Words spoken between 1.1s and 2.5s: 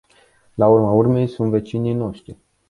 sunt vecinii noștri.